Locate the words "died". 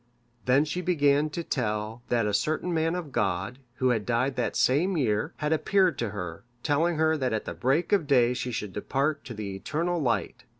4.03-4.35